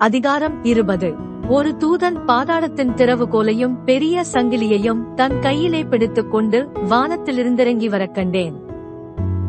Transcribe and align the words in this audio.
அதிகாரம் 0.00 0.64
இருபது. 0.64 1.14
ஒரு 1.48 1.76
தூதன் 1.78 2.16
பாதாளத்தின் 2.26 2.94
திறவுகோலையும் 2.94 3.74
பெரிய 3.84 4.24
சங்கிலியையும் 4.32 5.14
தன் 5.14 5.40
கையிலே 5.40 5.82
பிடித்துக் 5.82 6.30
கொண்டு 6.30 6.70
வானத்திலிருந்திறங்கி 6.90 7.88
வரக் 7.88 8.14
கண்டேன். 8.14 8.54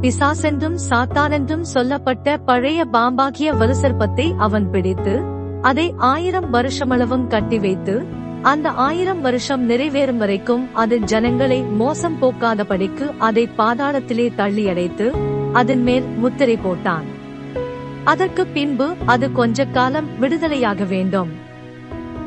பிசாசென்றும் 0.00 0.78
சாத்தானென்றும் 0.90 1.60
சொல்லப்பட்ட 1.60 2.36
பழைய 2.36 2.84
பாம்பாகிய 2.84 3.54
வலுசற்பத்தை 3.54 4.36
அவன் 4.36 4.70
பிடித்து 4.70 5.22
அதை 5.60 5.94
ஆயிரம் 5.96 6.52
வருஷமளவும் 6.52 7.26
கட்டி 7.26 7.58
வைத்து 7.58 8.04
அந்த 8.42 8.70
ஆயிரம் 8.70 9.20
வருஷம் 9.20 9.70
நிறைவேறும் 9.70 10.16
வரைக்கும் 10.16 10.74
அது 10.74 10.98
ஜனங்களை 10.98 11.62
மோசம் 11.62 12.22
போக்காதபடிக்கு 12.22 13.10
அதை 13.18 13.48
பாதாளத்திலே 13.58 14.34
தள்ளி 14.34 14.68
அடைத்து 14.68 15.14
அதன் 15.52 15.82
மேல் 15.82 16.04
முத்திரை 16.04 16.56
போட்டான். 16.56 17.16
அதற்கு 18.08 18.46
பின்பு 18.46 18.94
அது 19.06 19.32
கொஞ்ச 19.32 19.64
காலம் 19.64 20.08
விடுதலையாக 20.20 20.88
வேண்டும். 20.88 21.28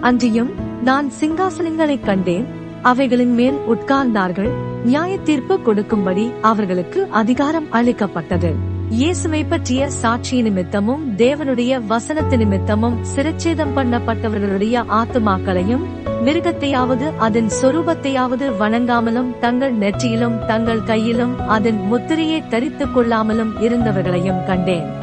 அன்றியும் 0.00 0.50
நான் 0.84 1.10
சிங்காசனங்களைக் 1.20 2.04
கண்டேன் 2.04 2.46
அவைகளின் 2.82 3.34
மேல் 3.34 3.58
உட்கார்ந்தார்கள் 3.68 4.50
நியாய 4.84 5.18
தீர்ப்பு 5.18 5.62
கொடுக்கும்படி 5.62 6.32
அவர்களுக்கு 6.40 7.06
அதிகாரம் 7.10 7.72
அளிக்கப்பட்டது. 7.72 8.54
இயேசுவை 8.90 9.44
பற்றிய 9.44 9.90
சாட்சி 9.90 10.42
நிமித்தமும் 10.42 11.16
தேவனுடைய 11.16 11.86
வசனத்து 11.86 12.36
நிமித்தமும் 12.36 12.96
சிரச்சேதம் 13.16 13.74
பண்ணப்பட்டவர்களுடைய 13.76 14.84
ஆத்துமாக்களையும் 14.90 15.84
மிருகத்தையாவது 16.24 17.16
அதன் 17.16 17.50
சொரூபத்தையாவது 17.62 18.52
வணங்காமலும் 18.60 19.38
தங்கள் 19.38 19.74
நெற்றியிலும் 19.74 20.46
தங்கள் 20.46 20.82
கையிலும் 20.82 21.48
அதன் 21.48 21.80
முத்திரையை 21.86 22.42
தரித்துக் 22.48 22.98
கொள்ளாமலும் 22.98 23.50
இருந்தவர்களையும் 23.60 24.46
கண்டேன். 24.46 24.97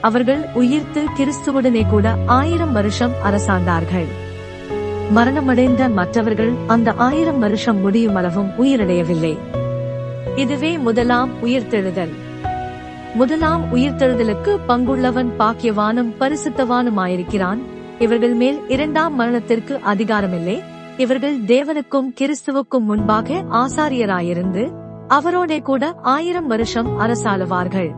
அவர்கள் 0.00 0.46
உயிர்த்து 0.54 1.04
கிறிஸ்துவுடனே 1.16 1.88
கூட 1.88 2.16
ஆயிரம் 2.26 2.72
வருஷம் 2.72 3.12
அரசாண்டார்கள். 3.24 4.06
மரணமடைந்த 5.14 5.92
மற்றவர்கள் 5.92 6.52
அந்த 6.66 6.92
ஆயிரம் 6.96 7.38
வருஷம் 7.38 7.80
முடியும் 7.80 8.14
அளவும் 8.14 8.50
உயிரடையவில்லை. 8.58 9.38
இதுவே 10.36 10.78
முதலாம் 10.78 11.30
உயிர்த்தெழுதல். 11.44 12.10
முதலாம் 13.14 13.74
உயிர்த்தெழுதலுக்கு 13.74 14.58
பங்குள்ளவன் 14.68 15.28
பாக்கியவானும் 15.38 16.12
பரிசுத்தவானுமாயிருக்கிறான். 16.20 17.58
இவர்கள் 17.98 18.34
மேல் 18.34 18.68
இரண்டாம் 18.68 19.14
மரணத்திற்கு 19.14 19.80
அதிகாரமில்லை. 19.86 20.62
இவர்கள் 20.96 21.38
தேவனுக்கும் 21.38 22.12
கிறிஸ்துவுக்கும் 22.20 22.80
முன்பாக 22.80 23.44
ஆசாரியராயிருந்து 23.50 24.72
அவரோடே 25.08 25.62
கூட 25.62 25.94
ஆயிரம் 26.02 26.46
வருஷம் 26.46 27.00
அரசாளுவார்கள். 27.00 27.90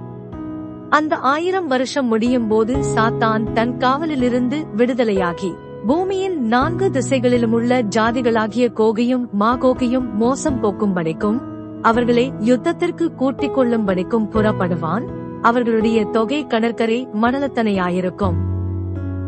அந்த 0.93 1.17
ஆயிரம் 1.17 1.67
வருஷம் 1.67 2.07
முடியும் 2.07 2.49
போது 2.49 2.77
சாத்தான் 2.95 3.53
தன் 3.53 3.77
காவலிலிருந்து 3.77 4.67
விடுதலையாகி. 4.77 5.55
பூமியின் 5.87 6.47
நான்கு 6.47 6.91
திசைகளிலும் 6.91 7.53
உள்ள 7.53 7.83
ஜாதிகளாகிய 7.83 8.73
கோகையும் 8.77 9.27
மாகோகையும் 9.41 10.13
மோசம் 10.13 10.63
போக்கும்படிக்கும் 10.63 11.41
அவர்களை 11.83 12.33
யுத்தத்திற்கு 12.41 13.15
கூட்டிக் 13.15 13.59
கொள்ளும்படிக்கும் 13.59 14.29
புறப்படுவான். 14.31 15.05
அவர்களுடைய 15.43 16.05
தொகை 16.05 16.47
கடற்கரை 16.47 17.09
மணலத்தனையாயிருக்கும். 17.23 18.35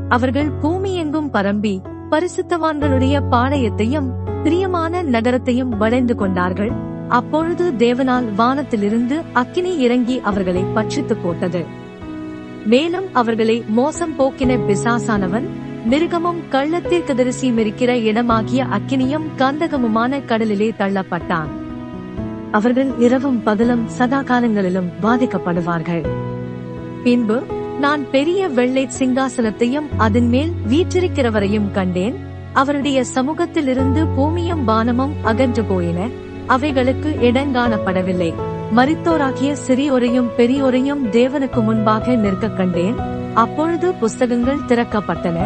அவர்கள் 0.08 0.50
பூமி 0.50 0.94
எங்கும் 0.94 1.32
பரம்பி 1.32 1.78
பரிசுத்தவான்களுடைய 2.10 3.20
பாளையத்தையும் 3.30 4.10
பிரியமான 4.42 5.02
நகரத்தையும் 5.02 5.78
வளைந்து 5.78 6.14
கொண்டார்கள். 6.14 6.72
அப்பொழுது 7.08 7.72
தேவனால் 7.78 8.34
வானத்திலிருந்து 8.34 9.22
அக்கினி 9.32 9.76
இறங்கி 9.76 10.20
அவர்களை 10.20 10.64
பட்சித்து 10.74 11.16
போட்டது. 11.22 11.64
மேலும் 12.66 13.04
அவர்களை 13.12 13.64
மோசம் 13.68 14.18
போக்கின 14.18 14.58
பிசாசானவன் 14.68 15.44
மிருகமும் 15.90 16.42
கள்ளத்தீர்க்கதரிசியும் 16.50 17.58
இருக்கிற 17.58 17.94
இடமாகிய 17.94 18.66
அக்கினியும் 18.70 19.26
கந்தகமுமான 19.38 20.24
கடலிலே 20.24 20.72
தள்ளப்பட்டான். 20.78 21.46
அவர்கள் 22.50 22.92
இரவும் 22.98 23.42
பகலும் 23.42 23.88
சதா 23.88 24.22
காலங்களிலும் 24.22 24.90
பாதிக்கப்படுவார்கள். 25.02 26.06
பின்பு 27.02 27.42
நான் 27.80 28.10
பெரிய 28.10 28.48
வெள்ளை 28.48 28.88
சிங்காசனத்தையும் 28.98 29.88
அதன் 29.96 30.28
மேல் 30.28 30.52
வீற்றிருக்கிறவரையும் 30.70 31.70
கண்டேன் 31.70 32.14
அவருடைய 32.52 33.04
சமூகத்திலிருந்து 33.14 34.06
பூமியும் 34.06 34.64
வானமும் 34.64 35.12
அகன்று 35.22 35.64
போயின. 35.64 36.08
அவைகளுக்கு 36.46 37.16
இடங்காணப்படவில்லை 37.22 38.34
மரித்தோராகிய 38.76 39.56
சிறியோரையும் 39.66 40.30
பெரியோரையும் 40.36 41.02
தேவனுக்கு 41.12 41.62
முன்பாக 41.62 42.14
நிற்க 42.14 42.48
கண்டேன். 42.48 42.94
அப்பொழுது 43.34 43.92
புஸ்தகங்கள் 43.92 44.64
திறக்கப்பட்டன. 44.68 45.38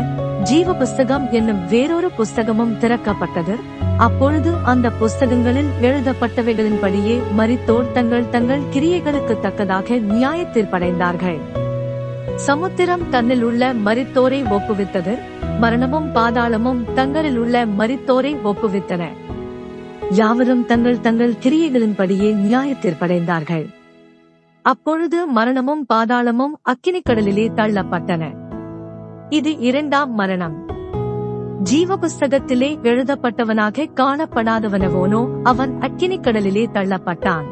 ஜீவ 0.42 0.74
புஸ்தகம் 0.74 1.28
என்னும் 1.30 1.68
வேறொரு 1.68 2.10
புஸ்தகமும் 2.18 2.78
திறக்கப்பட்டது. 2.80 3.54
அப்பொழுது 3.96 4.52
அந்த 4.64 4.90
புஸ்தகங்களில் 4.90 5.68
எழுதப்பட்டவைகளின்படியே 5.82 7.20
மரித்தோர் 7.36 7.92
தங்கள் 7.92 8.28
தங்கள் 8.28 8.60
கிரியைகளுக்கு 8.72 9.40
தக்கதாக 9.40 9.94
நியாயத்தீர்ப்படைந்தார்கள் 9.94 11.38
சமுத்திரம் 12.34 13.08
தன்னில் 13.10 13.42
உள்ள 13.42 13.72
மரித்தோரை 13.72 14.44
ஒப்புவித்தது. 14.50 15.18
மரணமும் 15.58 16.12
பாதாளமும் 16.14 16.92
தங்களில் 16.94 17.38
உள்ள 17.38 17.66
மரித்தோரை 17.66 18.36
ஒப்புவித்தன. 18.44 19.08
யாவரும் 20.10 20.64
தங்கள் 20.64 21.00
தங்கள் 21.00 21.34
கிரியைகளின்படியே 21.42 22.34
நியாயத்தீர்ப்படைந்தார்கள். 22.34 23.66
அப்பொழுது 24.62 25.26
மரணமும் 25.26 25.86
பாதாளமும் 25.94 26.58
அக்கினிக் 26.62 27.04
கடலிலே 27.04 27.48
தள்ளப்பட்டன. 27.48 28.32
இது 29.28 29.58
இரண்டாம் 29.58 30.14
மரணம். 30.14 30.66
ஜீவ 31.62 31.96
புஸ்தகத்திலே 31.96 32.78
எழுதப்பட்டவனாக 32.82 33.86
காணப்படாதவனவோனோ 33.94 35.28
அவன் 35.42 35.78
அக்கினிக் 35.80 36.22
கடலிலே 36.22 36.66
தள்ளப்பட்டான். 36.66 37.44